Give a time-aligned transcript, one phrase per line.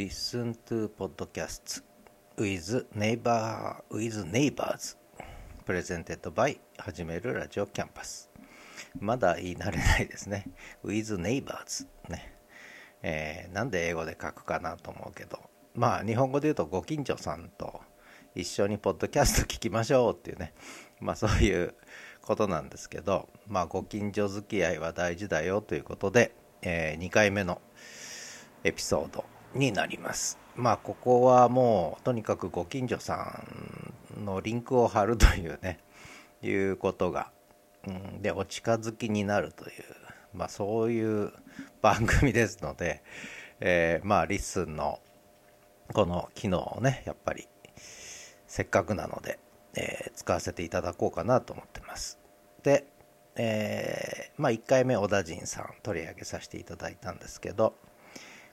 [0.00, 1.82] Listen to Podcasts
[2.38, 4.96] with Neighbor with Neighbors.
[5.66, 8.30] Presented by 始めるラジオキャンパス。
[8.98, 10.46] まだ言い慣れないですね。
[10.82, 12.34] with Neighbors ね、
[13.02, 15.38] えー、なんで英語で書くかなと思うけど。
[15.74, 17.82] まあ日本語で言うとご近所さんと
[18.34, 20.54] 一緒にポッドキャスト聞きましょうっていうね。
[20.98, 21.74] まあそういう
[22.22, 23.28] ことなんですけど。
[23.46, 27.60] まあご近所付き合いは大事だよということで、えー、2回目の
[28.64, 29.39] エピソード。
[29.54, 30.38] になります。
[30.56, 33.42] まあここはもうとにかくご近所さ
[34.20, 35.78] んのリンクを貼るというね
[36.42, 37.30] いうことが、
[37.86, 39.84] うん、でお近づきになるという
[40.34, 41.32] まあそういう
[41.80, 43.02] 番組ですので、
[43.60, 45.00] えー、まあ LISTEN の
[45.92, 47.48] この機能をねやっぱり
[48.46, 49.38] せっかくなので、
[49.74, 52.18] えー、使わせていただこうかなと思ってます。
[52.62, 52.86] で、
[53.36, 57.74] えー、まあ1回目小田陣さん取り上げさせていただいたんですけど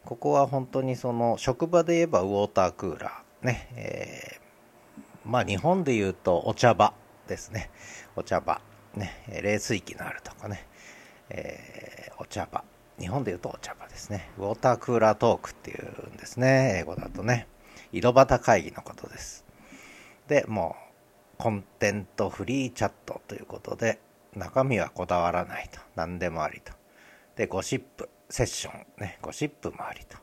[0.08, 3.46] ここは本当にその職場で言えばウォータークーラー。
[3.46, 6.94] ね、えー、まあ日本で言うとお茶場
[7.28, 7.70] ですね。
[8.16, 8.62] お茶場。
[8.96, 10.66] ね冷水器のあるとかね、
[11.30, 12.64] えー、お茶場。
[12.98, 14.30] 日本で言うとお茶場ですね。
[14.38, 16.78] ウォータークーラートークっていうんですね。
[16.80, 17.46] 英語だとね。
[17.92, 19.44] 井戸端会議のことです。
[20.30, 20.78] でも
[21.34, 24.00] う content-free chat ということで
[24.38, 25.82] 中身はこだわらないと。
[25.98, 26.72] 何でもありと。
[27.36, 30.18] で gossip session、ね、ゴシップもありと。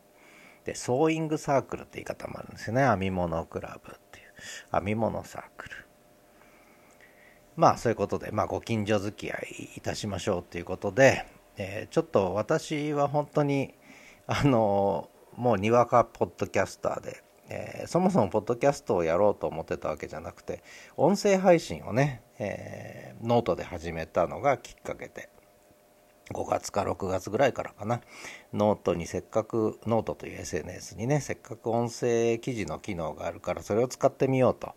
[0.64, 2.86] で、 sewing circle って言い方もあるんですよね。
[2.86, 4.26] 編み物クラブっていう。
[4.72, 5.76] 編み物サークル。
[7.56, 11.24] まあ、そういうことで、まあ、ご近所付き合いいたしましょうということで、
[11.56, 13.74] えー、ちょっと私は本当に、
[14.26, 20.62] あの、もうにわかポッドキャスターで、えー、そもそもポッドキャストをやろうと思ってたわけじゃなくて、
[20.96, 25.28] 音声配信をね、え、ノートで始めたのがきっかけで、
[26.32, 28.00] 5月か6月ぐらいからかな。
[28.52, 34.74] ノートにせっかくノートという SNS にねせっかく音声記事の機能があるからそれを使ってみようと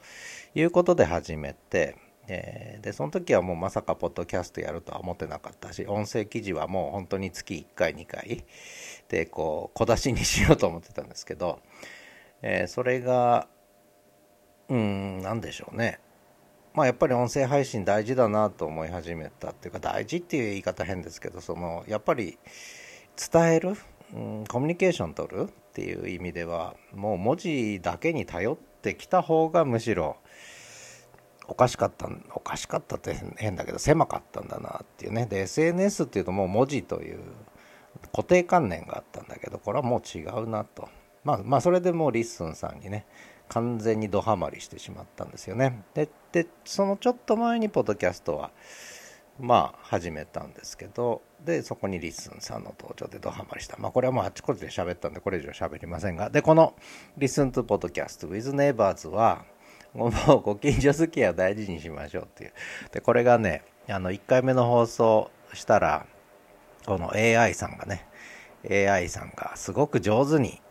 [0.55, 1.95] いうことで始めて、
[2.27, 8.43] えー、でその時はもうまさかポッドキャストやるとは思ってなかったし音声記事はもう本当に月1回2回
[9.07, 11.59] でこう小出しにしようと思ってたんですけど、
[12.41, 13.47] えー、それが
[14.69, 15.99] うん何でしょうね。
[16.77, 22.37] まあ、やっぱり音声配信大事だなと思い始めたっていうか大事っていう言い方変ですけどそのやっぱり
[23.31, 23.73] 伝える、
[24.13, 30.17] うん、コミュニケーション取るっていう意味ではもう文字だけに頼ってきた方がむしろ
[31.47, 35.25] おかしかったおかしかったって変だけど狭かったんだなっていうね。
[35.25, 37.17] で SNS っていうともう文字という
[38.11, 40.87] 固定観念があったんだけどこれはもう違うなと。
[41.23, 43.07] まあまあそれでもう LISTEN さんにね
[43.49, 45.83] 完全にドハマりしてしまったんですよね。
[45.93, 48.51] ででそのちょっと前にポッドキャストは
[49.39, 53.77] まあ始めたんですけどでそこに LISTEN さんの登場でドハマりした。
[53.77, 56.29] まあこれはもうあっちこっちで喋ったんでこれ以上喋りませんが。
[56.29, 56.75] でこの
[57.17, 59.45] 「LISTEN to Podcasts with Neighbors は
[59.93, 62.53] もう ご近所付き合いを大事にしましょうっていう。
[62.91, 66.05] でこれがねあの1回目の放送したら
[66.85, 68.05] この AI さんがね
[68.69, 70.61] AI さんがすごく上手に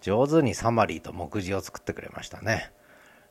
[0.00, 2.72] 上手にサマリーと目次を作ってくれましたね。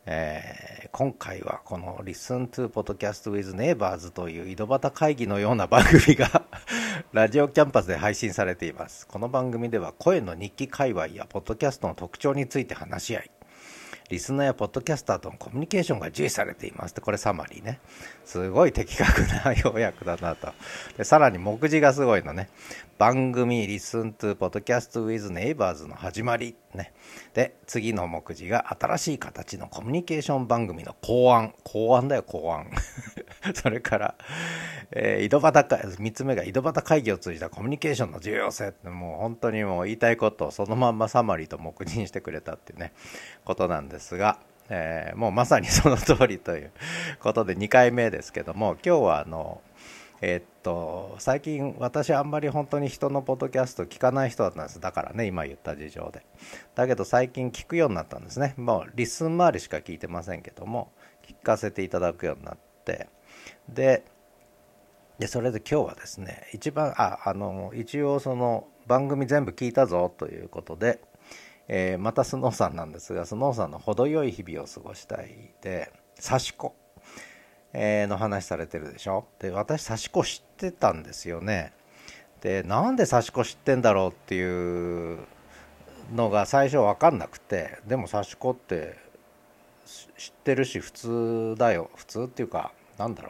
[0.05, 6.43] えー、今回はこの Listen to Podcast with Neighbors という井戸端会議のような番組が
[7.13, 9.05] ラジオキャンパスで配信されています。
[9.07, 13.31] この番組では声の日記界隈やポッドキャストの特徴について話し合い、
[14.09, 16.91] リスナーやポッドキャスターとのコミュニケーションが重視されています。
[16.91, 17.79] ってこれサマリーね。
[18.25, 20.51] すごい的確な要約だなと。
[20.97, 22.49] でさらに目次がすごいのね。
[22.97, 26.55] 番組リスントゥポッドキャストウィズネイバーズの始まり。
[26.73, 26.93] ね。
[27.33, 32.69] で次の目次が新しい形のコミュニケーション番組の考案考案だよ考案
[33.53, 34.15] それから、
[34.91, 42.93] えー、井戸端会3つ目が井戸端会議を通じたコミュニケーションの重要性ってもう本当にもう言いたいことをそのまんまサマリーと目次にしてくれたっていうね
[43.45, 46.71] ことなんですが、えー、もうまさにその通りという
[47.19, 49.61] ことで2回目ですけども今日はあの
[50.21, 54.79] え、っと最近私あんまり本当に人のポッドキャスト聞かない人だったんです。
[54.79, 56.25] だからね今言った事情で。
[56.75, 58.53] だけど最近聞くようになったんですね。
[58.57, 60.91] もうリスン周りしか聞いてませんけども
[61.25, 63.07] 聞かせていただくようになって。
[63.67, 64.03] で
[65.19, 71.01] でそれで今日はですね一番ああの一応その番組全部聞いたぞということで、
[71.67, 75.91] えー、またスノーさんなんですがスノーさんの程よい日々を過ごしたいで
[76.25, 76.73] 刺し子、
[77.73, 79.25] えー、の話されてるでしょ？
[79.39, 81.71] で私刺し子知ってたんですよね。
[82.41, 85.19] でなんで刺し子知ってんだろうっていう
[86.15, 88.97] のが最初分かんなくてでも刺し子って
[90.17, 91.91] 知ってるし普通だよ。
[91.95, 93.29] 普通っていうかなんだろ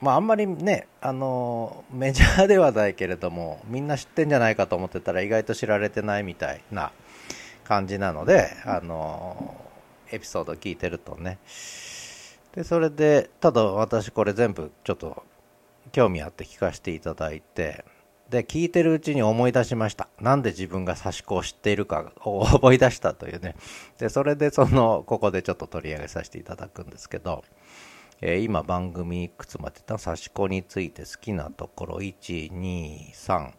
[0.00, 0.04] う。
[0.04, 6.90] まああんまりねあのメジャーではないけれどもみんな知ってんじゃないかと思ってたら意外と知られてないみたいな
[7.64, 9.54] 感じなのであの
[10.10, 11.38] エピソード聞いてるとね。
[12.54, 15.24] でそれでただ私これ全部ちょっと
[15.92, 17.84] 興味あって聞かせていただいて
[18.30, 20.08] で聞いてるうちに思い出しました。
[20.18, 23.54] なんで自分が刺し子を知っているかを思い出したというね。
[23.98, 27.44] でそれでそのここでちょっと取り上げさせていただくんですけど、
[28.20, 29.98] えー、今番組いくつまでた？
[29.98, 33.52] 刺し子について好きなところ123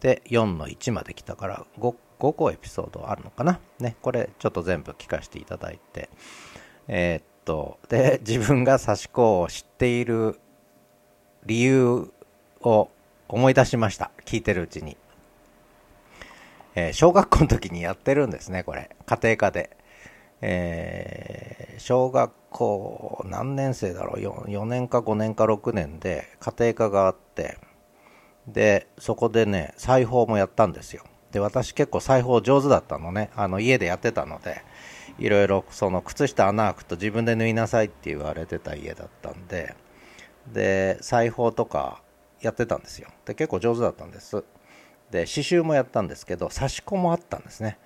[0.00, 3.58] で4の1まで来たから 5, 5個エピソードあるのかな？
[3.80, 6.10] ねこれちょっと全部聞かせていただいて。
[6.88, 7.78] えー、っと。
[7.88, 10.38] で自分が刺し子を知っている
[11.46, 12.10] 理由
[12.60, 12.88] を
[13.28, 14.10] 思い出しました。
[14.24, 14.96] 聞いてるうちに、
[16.74, 18.90] えー、小学校の時にやってるんですねこれ。
[19.06, 19.76] 家庭科で、
[20.40, 27.58] えー、小学校何年生だろう？4, 4年か5年か6年で家庭科があって。
[28.46, 31.04] でそこでね裁縫もやったんですよ。
[31.30, 33.30] で私結構裁縫上手だったのね。
[33.34, 34.62] あの家でやってたので。
[35.18, 39.74] いろいろその靴下穴開くと自分で縫いなさいって言われてた家だったんで
[40.52, 42.02] で裁縫とか
[42.40, 43.08] やってたんですよ。
[43.24, 44.44] で結構上手だったんです。
[45.10, 47.78] で刺繍もやったんですけど刺し子もあったんですね、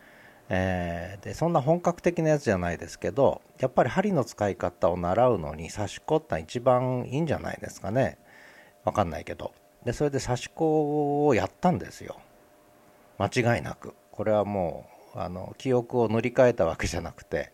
[0.49, 8.19] えー、でそんな本格的なやつじゃないですけどやっぱり針の使い方を習うのに刺し子って一番いいんじゃないですかね。
[8.84, 9.52] わかんないけど。
[9.84, 12.17] でそれで刺し子をやったんですよ。
[13.19, 13.94] 間違いなく。
[14.12, 17.50] これはもうあの記憶を塗り替えたわけじゃなくて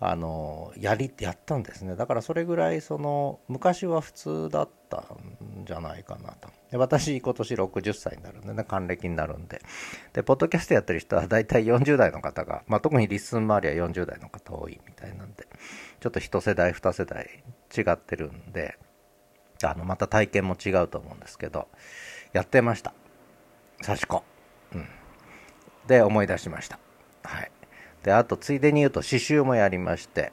[0.00, 1.96] あのやりやったんですね。
[1.96, 6.48] だからそれぐらいその昔は普通だったんじゃないかなと。
[6.70, 9.60] で私今年60歳になるんでね還暦になるんで。
[10.12, 15.48] でポッドキャストやってる人は大体40代の方が、まあ、特に LISTEN 周りは40代の方多いみたいなんで
[16.00, 17.42] ちょっと一世代二世代
[17.76, 18.78] 違ってるんで
[19.64, 21.66] あのまた体験も違うと思うんですけど
[22.32, 22.94] やってました。
[23.84, 24.22] 刺し子。
[24.74, 24.88] うん。
[25.88, 26.78] で思い出しました。
[27.28, 27.50] はい。
[28.02, 30.32] であとついでに言うと刺繍もやりまして。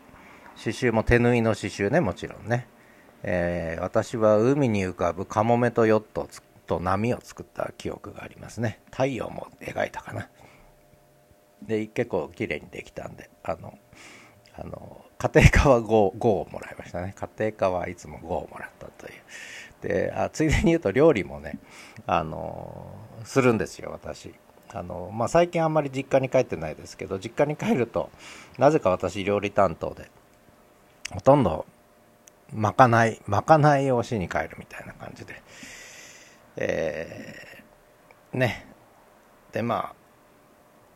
[0.55, 2.67] 刺繍も手縫いの刺繍ねもちろんね、
[3.23, 6.27] えー、私は海に浮かぶカモメとヨット
[6.65, 8.79] と波を作った記憶がありますね。
[8.89, 10.29] 太陽も描いたかな。
[11.61, 13.77] で結構綺麗にできたんであの
[14.57, 17.13] あの家庭科は 5, 5をもらいましたね。
[17.15, 19.13] 家庭科はいつも5をもらったという。
[19.81, 21.59] であついでに言うと料理もね
[22.07, 24.33] あのするんですよ私。
[24.75, 28.09] あの、まあ、最近あんまり実家に帰ってないですけど実家に帰ると
[28.57, 30.11] なぜか私料理担当で
[31.13, 31.65] ほとんど
[32.53, 35.41] まかないまかないをしに帰るみたいな感じで
[36.57, 38.65] えー、ね。
[39.51, 39.93] でまあ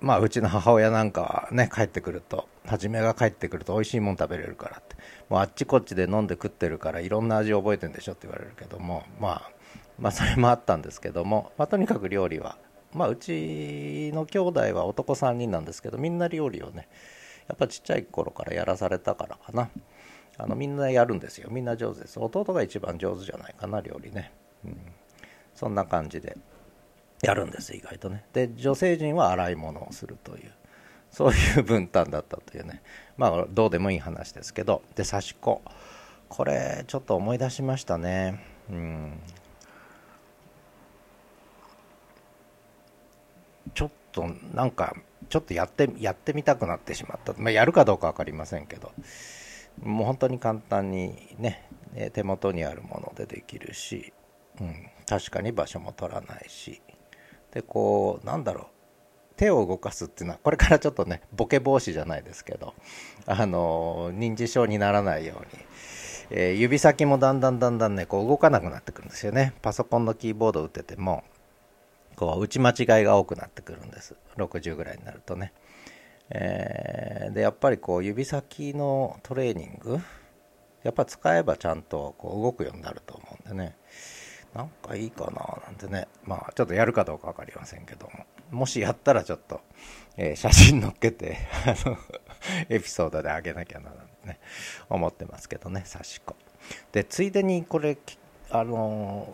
[0.02, 4.96] まあうちの母親なんかはね帰ってくると初めが帰ってくると美味しいもん食べれるからって
[5.30, 9.52] もうあっちこっちで飲んで食ってるからいろんな味覚えてんでしょって言われるけどもまあ
[9.98, 12.58] まあそれもあったんですけども、まあ、とにかく料理は
[12.94, 16.88] まあ、うちの兄弟は男3人なんですけどみんな料理をね
[17.48, 19.70] やっぱちっちゃい頃からやらされたからかな。
[20.38, 21.50] あのみんなやるんですよ。
[21.52, 22.18] みんな上手です。
[22.20, 24.32] 弟が一番上手じゃないかな料理ね、
[24.64, 24.78] うん、
[25.54, 26.38] そんな感じで
[27.22, 28.24] やるんです意外とね。
[28.32, 30.52] で女性陣は洗い物をするという
[31.12, 32.82] そういう分担だったというね。
[33.18, 34.82] まあどうでもいい話ですけど。
[34.96, 35.62] で刺し子。
[36.30, 38.40] これちょっと思い出しましたね。
[38.70, 39.20] うん
[43.74, 43.90] ちょっ
[44.22, 44.96] となんか
[45.30, 48.92] ちょっとやってやってみたくなってしまった、まあ、やるかどうか分かりませんけど。
[49.84, 51.70] もう本当に簡単にね
[52.14, 54.14] 手元にあるものでできるし、
[54.60, 56.82] うん、確かに場所も取らないし。
[57.52, 58.66] でこうなんだろう。
[59.38, 62.74] 手を動かすっていうのはこれからちょっとねボケ防止じゃないですけど
[63.26, 65.64] あの認知症にならないように、
[66.30, 69.54] えー、指先もだんだんだんだんねこう動かなくなってくるんですよね。
[69.62, 71.24] パソコンのキーボードを打ってても
[72.20, 74.14] こう打ち間違いが多くなってくるんです。
[74.36, 75.54] 60ぐらいになるとね、
[76.30, 80.00] えー、でやっぱりこう指先のトレーニング
[80.84, 83.78] やっぱ使えばちゃんとこう動くようになると思うんでね。
[84.54, 86.10] なんかいいかななんてね。
[86.26, 88.26] まあちょっとやるかどうか分かりませんけども。
[88.52, 89.62] もしやったらちょっと、
[90.18, 91.98] えー、写真載っけて あの
[92.68, 94.42] エピソードであげなきゃななんてね
[94.90, 96.36] 思ってますけどね刺し子。
[96.92, 97.98] でついでにこれ
[98.50, 99.34] あの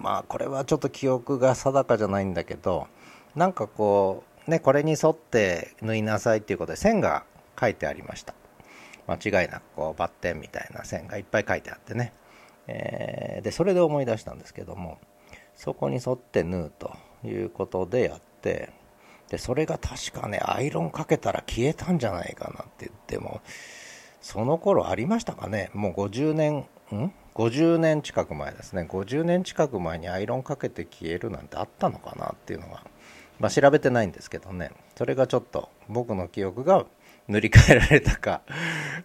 [0.00, 2.88] まあこれはちょっと記憶が定かじゃないんだけど
[3.34, 7.24] なんかこうねこれに沿って縫いなさいっていうことで線が
[7.60, 8.34] 書いてありました。
[9.08, 12.12] 間違いなくこうバッテンみたいな線がいっぱい書いてあってね、
[12.68, 15.00] えー、でそれで思い出したんですけども
[15.56, 18.70] そこに沿って縫うということでやって
[19.28, 23.40] でそれが確かねアイロンかけたら消えたんじゃないかなって言っても
[24.20, 25.70] その頃ありましたかね？
[25.74, 27.12] もう50年ん？
[27.34, 28.86] 50年近く前ですね。
[28.88, 32.84] 50年近く前にアイロンかけて消えるなんてあったのかなっていうのは、
[33.38, 34.70] まあ、調べてないんですけどね。
[34.96, 36.84] それがちょっと僕の記憶が
[37.28, 38.42] 塗り替えられたか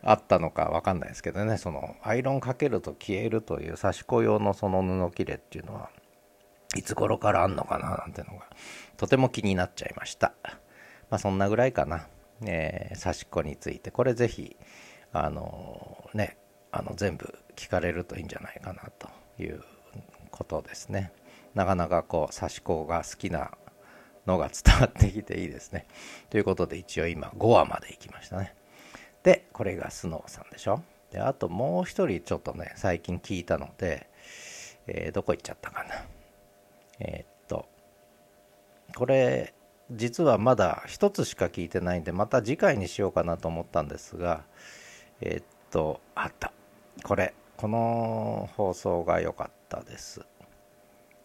[0.04, 1.58] あったのか分かんないですけどね。
[1.58, 5.90] そのアイロンかけると消えるという刺し子用のその布切れっていうのは
[6.76, 8.46] いつ頃からあんのかななんてのが
[8.98, 10.34] とても気になっちゃいました。
[11.10, 12.08] まあそんなぐらいかな、
[12.46, 13.90] えー、刺し子について。
[13.92, 14.58] これぜひ
[15.14, 16.38] あのー、ね
[16.72, 19.10] あの全部聞かれるといいんじゃないかなと
[19.42, 19.64] いう
[20.32, 21.12] ことですね。
[21.56, 23.52] なかなかこう刺し子が好きな
[24.28, 25.88] のが伝わってきていいですね。
[26.30, 28.54] ということで一応今5話まで行きましたね。
[29.24, 30.84] でこれがスノーさんでしょ。
[31.12, 34.08] であともう一人ちょっとね最近聞いたので、
[34.88, 35.90] えー、どこ行っちゃったかな。
[37.00, 37.68] えー、っと
[38.96, 39.54] これ
[39.92, 44.44] 実はまだ一つしか聞いてないんでまた次回にしようかなと思ったんですが
[45.22, 46.52] えー、っとあった。
[47.08, 47.34] これ。
[47.56, 50.26] この放送が良かったです、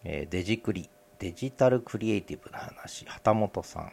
[0.04, 0.88] えー、デジクリ。
[1.18, 3.04] デジタルクリエイティブな話。
[3.04, 3.92] 旗本さん、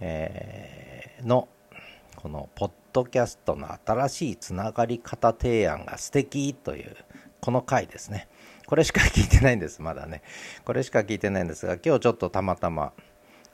[0.00, 1.46] えー、の
[2.16, 6.96] このポッドキャストの新しいつながり方提案が素敵という
[7.42, 8.28] この回ですね。
[8.64, 9.82] これしか聞いてないんです。
[9.82, 10.22] まだね。
[10.64, 12.94] これしか聞いてないんですが今日ちょっとたまたま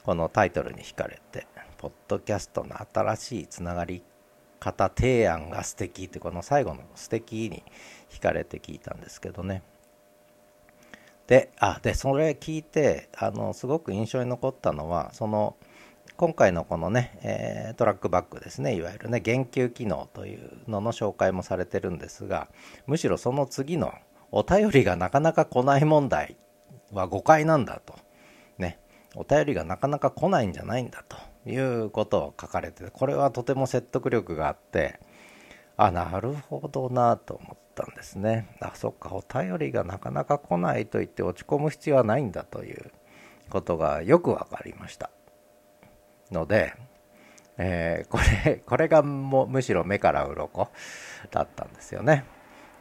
[0.03, 1.47] このタイトルに惹かれて
[1.77, 4.03] ポッドキャストの新しいつながり
[4.59, 7.63] 方提案が素敵ってこの最後の素敵に
[8.09, 9.63] 惹かれて聞いたんですけどね。
[11.27, 15.55] であでそれ聞いてあのすごく印象に残ったのはその
[16.17, 18.75] 今回のこのね、えー、トラックバックですね。
[18.75, 22.49] いわゆるね言及機能というのの紹介もされてるんですが
[22.87, 23.93] むしろその次の
[24.31, 26.35] お便りがなかなか来ない問題
[26.91, 27.95] は誤解なんだと。
[28.57, 28.79] ね。
[29.15, 31.15] お便りがなかなか来ないんじゃないんだと。
[31.49, 34.99] いうことを書かれてこれはとても説得力があって
[35.81, 38.53] あなるほどなと思ったんですね。
[38.59, 42.91] あそっかお便りがなかなか来ないと言って落ち込む必要はないんだという
[43.49, 45.09] ことがよく分かりました。
[46.31, 46.73] ので、
[47.57, 50.69] えー、これ これがもむしろ目から鱗
[51.31, 52.25] だったんですよね。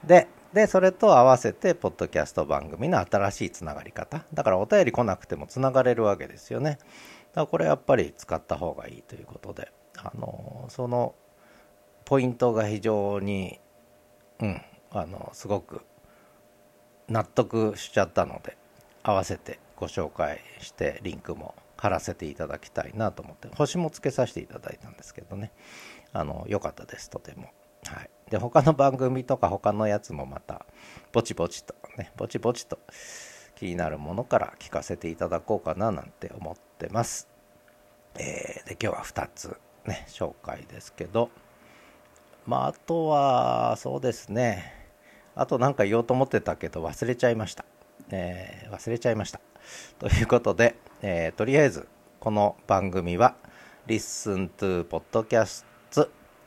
[0.04, 4.24] ででそれと合わせてポッドキャスト番組の新しいつながり方。
[4.34, 6.78] だからお便り来なくてもつながれるわけですよね。
[7.46, 11.14] これやっぱり使った方がいいということであのその
[12.04, 13.60] ポイントが非常に
[14.40, 15.82] うんあのすごく
[17.08, 18.56] 納得しちゃったので
[19.02, 25.52] 合わせてご紹介してリンクも貼らせていただきたいなと思って星もつけさせていただいたんですけどね。
[26.12, 27.50] あの良かったですとても。
[27.86, 28.10] はい。
[28.30, 30.66] で他の番組とか他のやつもまた
[31.12, 32.78] ぼちぼちとねぼちぼちと
[33.58, 37.26] 気になるものから聞かせていただこうかななんて思ってます。
[38.14, 41.30] えー、で今日は2つね紹介ですけど
[42.46, 44.72] まああとはそうですね
[45.34, 47.64] あと何か言おうと思ってたけど忘れちゃいました。
[48.10, 49.40] えー、忘れちゃいました。
[49.98, 51.88] ということで、えー、とりあえず
[52.20, 53.34] この番組は
[53.88, 55.64] Listen to Podcasts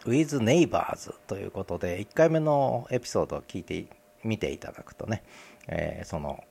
[0.06, 3.86] with Neighbors ということで1回目のエピソードを聞いて
[4.24, 5.24] みていただくとね、
[5.68, 6.42] えー、その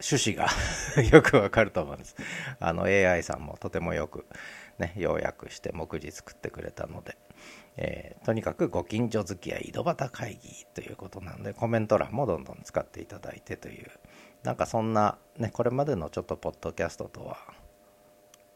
[0.00, 0.48] 趣旨が
[1.12, 2.16] よくわかると思うんです。
[2.60, 4.26] あの AI さんもとてもよく、
[4.78, 7.16] ね、要約して目次作ってくれたので、
[7.76, 13.90] えー、とにかくご近所付き合い井戸端会議ということなのでコメント欄もどんどん使っていただいてという
[14.42, 17.38] なんかそんな、ね、これまでのちょっとポッドキャストとは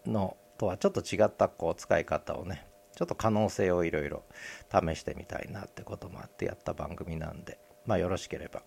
[0.07, 4.23] のとはちょっと違ったこう使い方をねちょっと可能性をいろいろ
[4.71, 8.63] 試してみたいなってこともあってやった番組なんでまあよろしければ、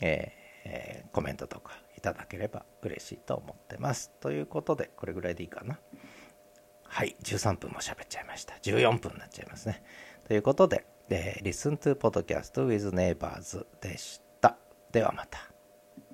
[0.00, 0.32] え
[0.64, 4.10] えー、コメントとかいただければ嬉しいと思ってます。
[4.20, 5.78] ということで、これぐらいでいいかな。
[6.84, 8.54] はい、13分も喋っちゃいました。
[8.62, 9.82] 14分になっちゃいますね。
[10.26, 14.56] ということで、えー、Listen to Podcast with Neighbors でした。
[14.92, 15.49] ではまた。